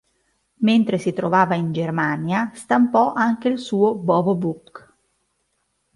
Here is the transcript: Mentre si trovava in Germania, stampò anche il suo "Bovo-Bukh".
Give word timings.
Mentre 0.61 0.97
si 0.97 1.13
trovava 1.13 1.53
in 1.53 1.71
Germania, 1.73 2.49
stampò 2.55 3.13
anche 3.13 3.49
il 3.49 3.59
suo 3.59 3.93
"Bovo-Bukh". 3.93 4.93